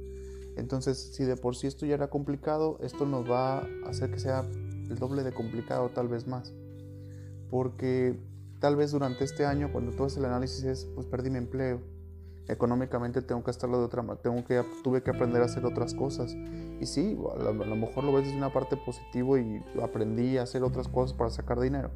Entonces, 0.57 0.97
si 1.13 1.23
de 1.23 1.37
por 1.37 1.55
sí 1.55 1.67
esto 1.67 1.85
ya 1.85 1.93
era 1.93 2.09
complicado, 2.09 2.79
esto 2.81 3.05
nos 3.05 3.29
va 3.29 3.59
a 3.59 3.89
hacer 3.89 4.11
que 4.11 4.19
sea 4.19 4.41
el 4.41 4.97
doble 4.97 5.23
de 5.23 5.31
complicado, 5.31 5.89
tal 5.89 6.07
vez 6.07 6.27
más. 6.27 6.53
Porque 7.49 8.17
tal 8.59 8.75
vez 8.75 8.91
durante 8.91 9.23
este 9.23 9.45
año, 9.45 9.71
cuando 9.71 9.91
tú 9.91 10.03
haces 10.03 10.17
el 10.17 10.25
análisis, 10.25 10.63
es, 10.63 10.85
pues 10.95 11.05
perdí 11.05 11.29
mi 11.29 11.37
empleo, 11.37 11.79
económicamente 12.47 13.21
tengo 13.21 13.43
que 13.43 13.51
estarlo 13.51 13.79
de 13.79 13.85
otra 13.85 14.01
manera, 14.01 14.21
tengo 14.21 14.43
que, 14.45 14.63
tuve 14.83 15.03
que 15.03 15.11
aprender 15.11 15.41
a 15.41 15.45
hacer 15.45 15.65
otras 15.65 15.93
cosas. 15.93 16.33
Y 16.79 16.85
sí, 16.85 17.17
a 17.35 17.43
lo, 17.43 17.75
mejor 17.75 18.03
lo 18.03 18.13
ves 18.13 18.25
desde 18.25 18.37
una 18.37 18.51
parte 18.51 18.77
positiva 18.77 19.39
y 19.39 19.63
aprendí 19.81 20.37
a 20.37 20.43
hacer 20.43 20.63
otras 20.63 20.87
cosas 20.87 21.15
para 21.15 21.29
sacar 21.29 21.59
dinero. 21.59 21.91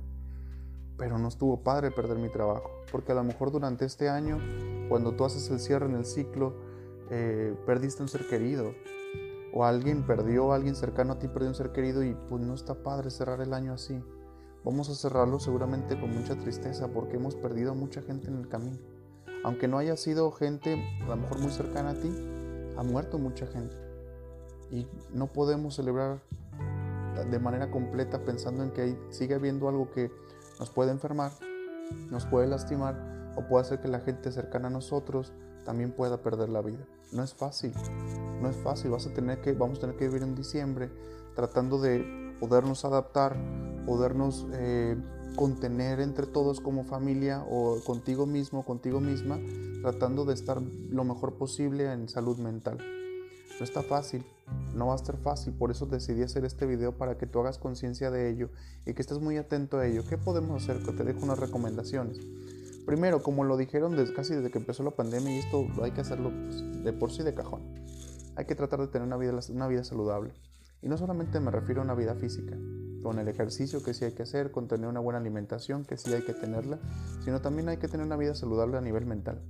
Pero 1.02 1.18
no 1.18 1.28
estuvo 1.28 1.64
padre 1.64 1.90
perder 1.90 2.20
mi 2.20 2.30
trabajo, 2.30 2.70
porque 2.92 3.12
a 3.12 3.16
lo 3.16 3.24
mejor 3.24 3.52
durante 3.52 3.86
este 3.86 4.08
año, 4.08 4.38
cuando 4.88 5.14
tú 5.14 5.26
haces 5.26 5.50
el 5.50 5.60
cierre 5.60 5.88
en 5.88 5.96
el 5.96 6.06
ciclo, 6.06 6.54
eh, 7.10 7.56
perdiste 7.66 8.04
un 8.04 8.08
ser 8.08 8.28
querido, 8.28 8.74
o 9.52 9.66
alguien 9.66 10.06
perdió, 10.06 10.54
alguien 10.54 10.76
cercano 10.76 11.14
a 11.14 11.20
ti 11.20 11.28
perdió 11.28 11.50
un 11.50 11.56
ser 11.56 11.72
querido 11.72 12.04
y 12.04 12.16
pues 12.30 12.42
no 12.44 12.54
está 12.54 12.84
padre 12.84 13.10
cerrar 13.10 13.42
el 13.42 13.54
año 13.54 13.74
así. 13.74 14.00
Vamos 14.64 14.90
a 14.92 14.96
cerrarlo 14.96 15.40
seguramente 15.40 16.00
con 16.00 16.16
mucha 16.16 16.36
tristeza 16.36 16.88
porque 16.88 17.18
hemos 17.18 17.36
perdido 17.36 17.72
a 17.72 17.74
mucha 17.74 18.04
gente 18.04 18.28
en 18.28 18.38
el 18.38 18.48
camino 18.48 18.78
aunque 19.44 19.68
no 19.68 19.78
haya 19.78 19.98
sido 19.98 20.32
gente 20.32 20.84
a 21.04 21.08
lo 21.08 21.16
mejor 21.18 21.40
muy 21.40 21.52
cercana 21.52 21.92
a 21.92 21.94
ti, 21.94 22.12
ha 22.78 22.84
muerto 22.84 23.18
mucha 23.18 23.48
gente. 23.48 23.76
Y 24.70 24.88
no 25.14 25.28
podemos 25.28 25.76
celebrar 25.76 26.22
de 27.30 27.40
manera 27.40 27.70
completa 27.72 28.24
pensando 28.24 28.64
en 28.64 28.72
que 28.72 28.98
sigue 29.10 29.36
habiendo 29.36 29.68
algo 29.68 29.92
que 29.92 30.12
nos 30.62 30.70
puede 30.70 30.92
enfermar, 30.92 31.32
nos 32.12 32.28
puede 32.28 32.46
lastimar 32.46 33.34
o 33.36 33.42
puede 33.48 33.66
hacer 33.66 33.82
que 33.82 33.88
la 33.88 34.00
gente 34.00 34.32
cercana 34.32 34.68
a 34.68 34.70
nosotros 34.72 35.34
también 35.66 35.92
pueda 35.92 36.22
perder 36.22 36.50
la 36.50 36.62
vida. 36.62 36.86
No 37.12 37.24
es 37.24 37.34
fácil, 37.34 37.74
no 38.40 38.48
es 38.48 38.56
fácil. 38.58 38.92
Vas 38.92 39.08
a 39.08 39.14
tener 39.14 39.42
que, 39.42 39.54
vamos 39.54 39.80
a 39.80 39.82
tener 39.82 39.98
que 39.98 40.08
vivir 40.08 40.22
en 40.22 40.36
diciembre 40.36 40.92
tratando 41.36 41.82
de 41.82 42.38
podernos 42.40 42.86
adaptar, 42.86 43.36
podernos 43.88 44.46
eh, 44.54 44.96
contener 45.36 46.00
entre 46.00 46.28
todos 46.28 46.62
como 46.62 46.84
familia 46.84 47.44
o 47.50 47.80
contigo 47.84 48.28
mismo, 48.28 48.64
contigo 48.64 49.00
misma, 49.00 49.40
tratando 49.82 50.26
de 50.26 50.36
estar 50.36 50.62
lo 50.62 51.04
mejor 51.04 51.40
posible 51.40 51.92
en 51.92 52.08
salud 52.08 52.38
mental. 52.38 52.78
No 53.60 53.66
está 53.66 53.84
fácil, 53.84 54.26
no 54.76 54.88
va 54.88 54.94
a 54.94 54.96
estar 54.96 55.18
fácil, 55.18 55.54
por 55.54 55.72
eso 55.72 55.86
decidí 55.86 56.24
hacer 56.24 56.46
este 56.46 56.66
video 56.66 56.98
para 56.98 57.18
que 57.18 57.28
tú 57.28 57.40
hagas 57.40 57.58
conciencia 57.58 58.10
de 58.10 58.30
ello 58.30 58.50
y 58.86 58.94
que 58.94 59.02
estés 59.02 59.20
muy 59.20 59.38
atento 59.38 59.78
a 59.78 59.86
ello. 59.86 60.04
¿Qué 60.08 60.18
podemos 60.18 60.64
hacer? 60.64 60.84
Te 60.84 61.04
dejo 61.04 61.20
unas 61.24 61.40
recomendaciones. 61.40 62.20
Primero, 62.86 63.22
como 63.22 63.44
lo 63.44 63.58
dijeron 63.58 63.96
casi 64.16 64.34
desde 64.34 64.50
que 64.50 64.58
empezó 64.58 64.84
la 64.84 64.92
pandemia 64.92 65.36
y 65.36 65.40
esto 65.40 65.68
hay 65.84 65.92
que 65.92 66.02
hacerlo 66.02 66.32
pues, 66.32 66.84
de 66.84 66.94
por 66.94 67.12
sí 67.12 67.24
de 67.24 67.34
cajón. 67.34 67.62
Hay 68.36 68.46
que 68.46 68.56
tratar 68.56 68.80
de 68.80 68.88
tener 68.88 69.06
una 69.08 69.18
vida, 69.18 69.38
una 69.50 69.68
vida 69.68 69.84
saludable. 69.84 70.34
Y 70.82 70.90
no 70.90 70.98
solamente 70.98 71.40
me 71.40 71.52
refiero 71.52 71.82
a 71.82 71.84
una 71.84 71.94
vida 71.94 72.16
física, 72.16 72.58
con 73.04 73.20
el 73.20 73.28
ejercicio 73.28 73.84
que 73.84 73.94
sí 73.94 74.06
hay 74.06 74.14
que 74.14 74.24
hacer, 74.24 74.52
con 74.52 74.68
tener 74.68 74.88
una 74.88 75.00
buena 75.00 75.20
alimentación 75.20 75.86
que 75.86 75.98
sí 75.98 76.12
hay 76.12 76.24
que 76.24 76.34
tenerla, 76.34 76.80
sino 77.24 77.40
también 77.40 77.70
hay 77.70 77.78
que 77.78 77.88
tener 77.88 78.06
una 78.06 78.18
vida 78.18 78.34
saludable 78.34 78.78
a 78.78 78.82
nivel 78.82 79.06
mental. 79.06 79.44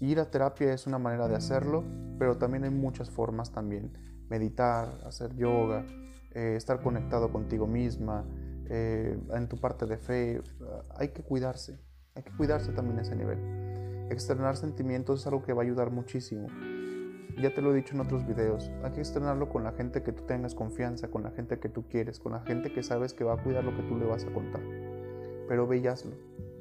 Ir 0.00 0.20
a 0.20 0.30
terapia 0.30 0.72
es 0.72 0.86
una 0.86 0.98
manera 0.98 1.26
de 1.28 1.36
hacerlo, 1.36 1.84
pero 2.18 2.36
también 2.36 2.64
hay 2.64 2.70
muchas 2.70 3.10
formas 3.10 3.52
también. 3.52 3.92
Meditar, 4.28 4.88
hacer 5.04 5.34
yoga, 5.36 5.86
eh, 6.32 6.54
estar 6.56 6.82
conectado 6.82 7.32
contigo 7.32 7.66
misma, 7.66 8.24
eh, 8.68 9.18
en 9.32 9.48
tu 9.48 9.58
parte 9.58 9.86
de 9.86 9.96
fe. 9.96 10.42
Hay 10.96 11.08
que 11.08 11.22
cuidarse, 11.22 11.78
hay 12.14 12.22
que 12.22 12.32
cuidarse 12.36 12.72
también 12.72 12.98
a 12.98 13.02
ese 13.02 13.16
nivel. 13.16 13.38
Externar 14.10 14.56
sentimientos 14.56 15.20
es 15.20 15.26
algo 15.26 15.42
que 15.42 15.52
va 15.52 15.62
a 15.62 15.64
ayudar 15.64 15.90
muchísimo. 15.90 16.48
Ya 17.40 17.54
te 17.54 17.60
lo 17.60 17.72
he 17.72 17.76
dicho 17.76 17.94
en 17.94 18.00
otros 18.00 18.26
videos, 18.26 18.70
hay 18.82 18.92
que 18.92 19.02
estrenarlo 19.02 19.50
con 19.50 19.62
la 19.62 19.72
gente 19.72 20.02
que 20.02 20.12
tú 20.12 20.22
tengas 20.22 20.54
confianza, 20.54 21.08
con 21.08 21.22
la 21.22 21.30
gente 21.32 21.58
que 21.58 21.68
tú 21.68 21.86
quieres, 21.86 22.18
con 22.18 22.32
la 22.32 22.40
gente 22.40 22.72
que 22.72 22.82
sabes 22.82 23.12
que 23.12 23.24
va 23.24 23.34
a 23.34 23.42
cuidar 23.42 23.62
lo 23.62 23.76
que 23.76 23.82
tú 23.82 23.96
le 23.96 24.06
vas 24.06 24.24
a 24.24 24.32
contar. 24.32 24.62
Pero 25.48 25.66
ve 25.66 25.82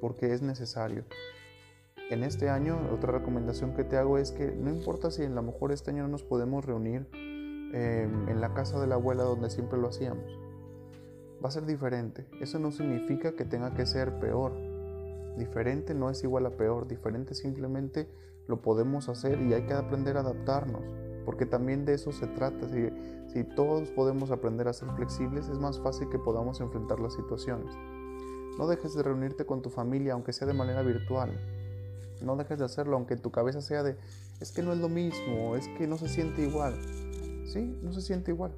porque 0.01 0.34
es 0.34 0.42
necesario. 0.42 1.06
En 2.12 2.24
este 2.24 2.50
año, 2.50 2.77
otra 2.93 3.12
recomendación 3.12 3.74
que 3.74 3.83
te 3.83 3.97
hago 3.97 4.19
es 4.19 4.31
que 4.31 4.51
no 4.51 4.69
importa 4.69 5.09
si 5.09 5.24
a 5.24 5.29
lo 5.29 5.41
mejor 5.41 5.71
este 5.71 5.89
año 5.89 6.03
no 6.03 6.09
nos 6.09 6.24
podemos 6.24 6.63
reunir 6.63 7.07
em, 7.13 8.29
en 8.29 8.41
la 8.41 8.53
casa 8.53 8.79
de 8.79 8.85
la 8.85 8.95
abuela 8.95 9.24
donde 9.24 9.50
siempre 9.50 9.79
lo 9.79 9.88
hacíamos. 9.88 10.39
Va 11.43 11.50
a 11.50 11.51
ser 11.51 11.65
diferente. 11.65 12.27
Eso 12.39 12.59
no 12.59 12.71
significa 12.71 13.35
que 13.35 13.43
tenga 13.43 13.74
que 13.74 13.88
ser 13.88 14.19
peor. 14.19 14.53
Diferente 15.35 15.95
no 15.95 16.12
es 16.12 16.24
igual 16.24 16.45
a 16.45 16.51
peor. 16.51 16.88
Diferente 16.88 17.33
simplemente 17.33 18.07
lo 18.47 18.62
podemos 18.62 19.09
hacer 19.09 19.41
y 19.41 19.53
hay 19.53 19.63
que 19.65 19.74
aprender 19.74 20.17
a 20.17 20.19
adaptarnos, 20.19 20.83
porque 21.25 21.47
también 21.47 21.85
de 21.85 21.95
eso 21.95 22.12
se 22.12 22.27
trata. 22.27 22.69
Si, 22.69 22.88
si 23.33 23.43
todos 23.43 23.89
podemos 23.89 24.29
aprender 24.29 24.67
a 24.67 24.74
ser 24.74 24.89
flexibles, 24.91 25.50
es 25.50 25.57
más 25.57 25.79
fácil 25.79 26.07
que 26.09 26.19
podamos 26.19 26.62
enfrentar 26.62 27.00
las 27.00 27.15
situaciones. 27.15 27.75
No 28.59 28.67
dejes 28.67 28.93
de 28.93 29.01
reunirte 29.01 29.47
con 29.47 29.63
tu 29.63 29.71
familia, 29.71 30.13
aunque 30.13 30.33
sea 30.33 30.47
de 30.47 30.53
manera 30.53 30.83
virtual. 30.83 31.31
No 32.22 32.36
dejes 32.36 32.60
de 32.60 32.65
hacerlo, 32.65 32.95
aunque 32.95 33.15
tu 33.15 33.31
cabeza 33.31 33.62
sea 33.62 33.84
de, 33.84 33.98
es 34.39 34.51
que 34.51 34.62
no 34.62 34.74
es 34.74 34.79
lo 34.79 34.89
mismo, 34.89 35.55
es 35.55 35.67
que 35.77 35.88
no 35.88 35.98
se 35.98 36.07
siente 36.07 36.41
igual. 36.41 36.75
Sí, 37.45 37.77
no 37.81 37.93
se 37.93 38.01
siente 38.01 38.31
igual, 38.31 38.53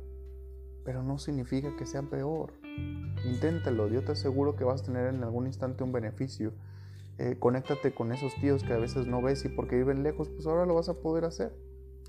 pero 0.84 1.04
no 1.04 1.18
significa 1.20 1.76
que 1.78 1.86
sea 1.86 2.02
peor. 2.04 2.54
Inténtalo, 3.26 3.88
yo 3.88 4.04
te 4.04 4.14
aseguro 4.14 4.56
que 4.56 4.64
vas 4.64 4.82
a 4.82 4.86
tener 4.86 5.14
en 5.14 5.24
algún 5.24 5.48
instante 5.48 5.84
un 5.84 5.92
beneficio 5.92 6.54
eh, 7.20 7.38
conéctate 7.40 7.96
con 7.96 8.12
esos 8.12 8.36
tíos 8.36 8.64
que 8.64 8.74
a 8.74 8.78
veces 8.78 9.08
no 9.08 9.24
ves 9.24 9.44
y 9.46 9.50
porque 9.50 9.76
viven 9.76 10.04
lejos, 10.04 10.30
pues 10.30 10.46
ahora 10.46 10.68
lo 10.68 10.76
vas 10.76 10.90
a 10.90 10.96
poder 10.96 11.26
hacer. 11.26 11.52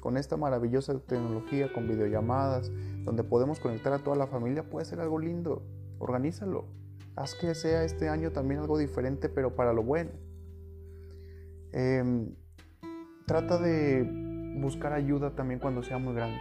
Con 0.00 0.16
esta 0.16 0.36
maravillosa 0.36 0.98
tecnología, 1.00 1.72
con 1.72 1.88
videollamadas, 1.88 2.70
donde 3.04 3.24
podemos 3.24 3.58
conectar 3.58 3.92
a 3.92 4.00
toda 4.00 4.16
la 4.16 4.26
familia, 4.26 4.68
puede 4.68 4.84
ser 4.84 5.00
algo 5.00 5.18
lindo. 5.18 5.62
Organízalo. 5.98 6.66
Haz 7.16 7.34
que 7.34 7.54
sea 7.54 7.84
este 7.84 8.08
año 8.08 8.32
también 8.32 8.60
algo 8.60 8.78
diferente, 8.78 9.28
pero 9.28 9.56
para 9.56 9.72
lo 9.72 9.82
bueno. 9.82 10.10
Em, 11.72 12.34
trata 13.26 13.58
de 13.58 14.02
buscar 14.60 14.92
ayuda 14.92 15.34
también 15.34 15.60
cuando 15.60 15.82
sea 15.82 15.98
muy 15.98 16.14
grande. 16.14 16.40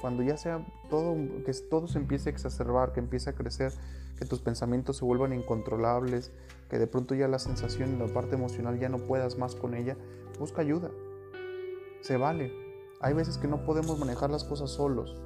Cuando 0.00 0.22
ya 0.22 0.36
sea 0.36 0.66
todo, 0.88 1.16
que 1.44 1.52
todo 1.68 1.86
se 1.86 1.98
empiece 1.98 2.30
a 2.30 2.32
exacerbar, 2.32 2.92
que 2.92 3.00
empiece 3.00 3.30
a 3.30 3.34
crecer, 3.34 3.72
que 4.18 4.24
tus 4.24 4.40
pensamientos 4.40 4.96
se 4.98 5.04
vuelvan 5.04 5.32
incontrolables, 5.32 6.32
que 6.70 6.78
de 6.78 6.86
pronto 6.86 7.14
ya 7.14 7.28
la 7.28 7.38
sensación 7.38 7.94
y 7.94 7.98
la 7.98 8.12
parte 8.12 8.34
emocional 8.34 8.78
ya 8.78 8.88
no 8.88 8.98
puedas 8.98 9.36
más 9.36 9.54
con 9.54 9.74
ella, 9.74 9.96
busca 10.38 10.62
ayuda. 10.62 10.90
Se 12.00 12.16
vale. 12.16 12.52
Hay 13.02 13.14
veces 13.14 13.38
que 13.38 13.48
no 13.48 13.64
podemos 13.64 13.98
manejar 13.98 14.30
las 14.30 14.44
cosas 14.44 14.70
solos 14.70 15.16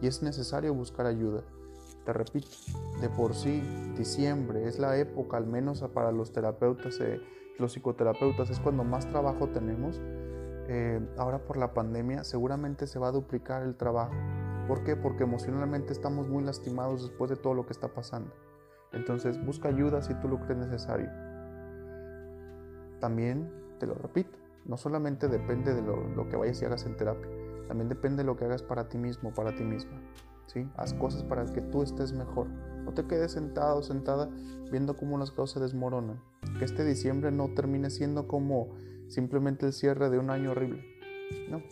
y 0.00 0.06
es 0.06 0.22
necesario 0.22 0.74
buscar 0.74 1.06
ayuda. 1.06 1.44
Te 2.04 2.12
repito, 2.12 2.48
de 3.00 3.08
por 3.08 3.34
sí, 3.34 3.62
diciembre 3.96 4.66
es 4.66 4.78
la 4.78 4.96
época, 4.98 5.36
al 5.36 5.46
menos 5.46 5.82
para 5.94 6.10
los 6.10 6.32
terapeutas, 6.32 6.98
eh, 7.00 7.20
los 7.58 7.72
psicoterapeutas, 7.72 8.50
es 8.50 8.60
cuando 8.60 8.84
más 8.84 9.08
trabajo 9.08 9.48
tenemos. 9.48 10.00
Eh, 10.68 11.00
ahora 11.18 11.44
por 11.44 11.56
la 11.56 11.74
pandemia 11.74 12.24
seguramente 12.24 12.86
se 12.86 12.98
va 12.98 13.08
a 13.08 13.12
duplicar 13.12 13.62
el 13.62 13.76
trabajo. 13.76 14.14
¿Por 14.68 14.84
qué? 14.84 14.96
Porque 14.96 15.24
emocionalmente 15.24 15.92
estamos 15.92 16.28
muy 16.28 16.44
lastimados 16.44 17.02
después 17.02 17.30
de 17.30 17.36
todo 17.36 17.54
lo 17.54 17.66
que 17.66 17.72
está 17.72 17.88
pasando. 17.88 18.32
Entonces 18.92 19.44
busca 19.44 19.68
ayuda 19.68 20.02
si 20.02 20.14
tú 20.14 20.28
lo 20.28 20.40
crees 20.40 20.58
necesario. 20.58 21.10
También, 23.00 23.50
te 23.80 23.86
lo 23.86 23.94
repito, 23.94 24.38
no 24.64 24.76
solamente 24.76 25.28
depende 25.28 25.74
de 25.74 25.82
lo, 25.82 26.28
que 26.28 26.36
vayas 26.36 26.62
y 26.62 26.64
hagas 26.64 26.86
en 26.86 26.96
terapia, 26.96 27.28
también 27.66 27.88
depende 27.88 28.22
de 28.22 28.26
lo 28.26 28.36
que 28.36 28.44
hagas 28.44 28.62
para 28.62 28.88
ti 28.88 28.98
mismo, 28.98 29.34
para 29.34 29.54
ti 29.54 29.64
misma. 29.64 30.00
¿sí? 30.46 30.68
Haz 30.76 30.94
cosas 30.94 31.24
para 31.24 31.44
que 31.46 31.62
tú 31.62 31.82
estés 31.82 32.12
mejor. 32.12 32.46
No 32.84 32.92
te 32.92 33.06
quedes 33.06 33.32
sentado, 33.32 33.82
sentada, 33.82 34.30
viendo 34.70 34.96
cómo 34.96 35.18
las 35.18 35.30
cosas 35.30 35.54
se 35.54 35.60
desmoronan. 35.60 36.20
Que 36.58 36.64
este 36.64 36.84
diciembre 36.84 37.30
no 37.30 37.54
termine 37.54 37.90
siendo 37.90 38.28
como 38.28 38.74
simplemente 39.08 39.66
el 39.66 39.72
cierre 39.72 40.10
de 40.10 40.18
un 40.18 40.30
año 40.30 40.52
horrible. 40.52 40.84
No. 41.48 41.62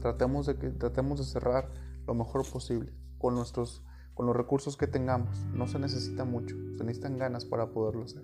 Tratemos 0.00 0.46
de, 0.46 0.56
que, 0.56 0.70
tratemos 0.70 1.18
de 1.18 1.24
cerrar 1.24 1.70
lo 2.06 2.14
mejor 2.14 2.48
posible 2.50 2.92
con 3.18 3.34
nuestros 3.34 3.84
con 4.20 4.26
los 4.26 4.36
recursos 4.36 4.76
que 4.76 4.86
tengamos. 4.86 5.46
No 5.54 5.66
se 5.66 5.78
necesita 5.78 6.26
mucho, 6.26 6.54
se 6.76 6.84
necesitan 6.84 7.16
ganas 7.16 7.46
para 7.46 7.70
poderlo 7.70 8.04
hacer. 8.04 8.22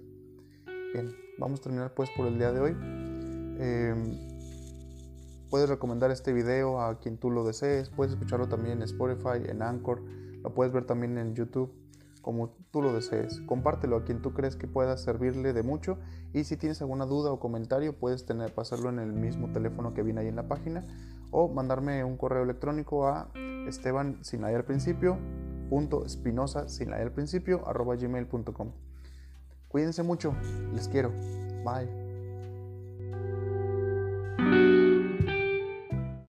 Bien, 0.93 1.11
vamos 1.39 1.61
a 1.61 1.63
terminar 1.63 1.95
pues 1.95 2.11
por 2.15 2.27
el 2.27 2.37
día 2.37 2.53
de 2.53 2.61
hoy. 2.61 2.77
Em, 3.59 4.37
puedes 5.49 5.71
recomendar 5.71 6.11
este 6.11 6.35
video 6.35 6.83
a 6.83 6.99
quien 6.99 7.17
tú 7.17 7.31
lo 7.31 7.45
desees, 7.45 7.89
puedes 7.89 8.13
escucharlo 8.13 8.47
también 8.47 8.77
en 8.77 8.83
Spotify, 8.83 9.49
en 9.49 9.63
Anchor, 9.63 10.03
lo 10.47 10.55
puedes 10.55 10.73
ver 10.73 10.85
también 10.85 11.19
en 11.19 11.35
YouTube, 11.35 11.73
como 12.23 12.51
tú 12.71 12.81
lo 12.81 12.93
desees. 12.93 13.41
Compártelo 13.47 13.97
a 13.97 14.05
quien 14.05 14.23
tú 14.23 14.33
crees 14.33 14.55
que 14.55 14.69
pueda 14.69 14.97
servirle 14.97 15.53
de 15.53 15.65
mucho 15.65 15.99
y 16.33 16.45
si 16.45 16.57
tienes 16.57 16.81
alguna 16.81 17.05
duda 17.05 17.33
o 17.33 17.41
comentario 17.41 17.99
puedes 17.99 18.27
tener, 18.27 18.55
pasarlo 18.55 18.89
en 18.89 19.01
el 19.01 19.13
mismo 19.13 19.51
teléfono 19.51 19.93
que 19.93 20.05
viene 20.05 20.21
ahí 20.21 20.29
en 20.29 20.37
la 20.37 20.47
página 20.47 20.85
o 21.33 21.49
mandarme 21.49 22.05
un 22.05 22.17
correo 22.17 22.45
electrónico 22.45 23.09
a 23.09 23.33
esteban 23.67 24.25
sin 24.25 24.45
al 24.45 24.65
principio 24.65 25.19
punto 25.69 26.05
espinosa 26.07 26.69
sin 26.69 26.93
al 26.93 27.11
principio 27.11 27.67
arroba 27.67 27.97
gmail.com. 27.97 28.71
Cuídense 29.67 30.05
mucho, 30.05 30.33
les 30.73 30.87
quiero. 30.87 31.11
Bye. 31.65 32.06